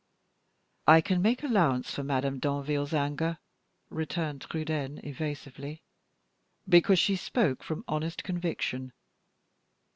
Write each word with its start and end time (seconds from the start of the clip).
"I 0.87 0.99
can 0.99 1.21
make 1.21 1.43
allowance 1.43 1.91
for 1.93 2.01
Madame 2.01 2.39
Danville's 2.39 2.91
anger," 2.91 3.37
returned 3.91 4.41
Trudaine, 4.41 4.97
evasively, 5.03 5.83
"because 6.67 6.97
she 6.97 7.15
spoke 7.15 7.61
from 7.61 7.85
honest 7.87 8.23
conviction." 8.23 8.93